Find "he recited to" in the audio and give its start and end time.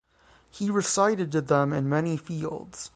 0.49-1.41